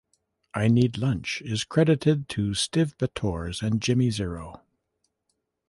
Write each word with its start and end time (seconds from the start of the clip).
"I 0.55 0.67
Need 0.67 0.97
Lunch" 0.97 1.43
is 1.43 1.63
credited 1.63 2.27
to 2.29 2.53
Stiv 2.55 2.95
Bators 2.95 3.61
and 3.61 3.79
Jimmy 3.79 4.09
Zero. 4.09 4.63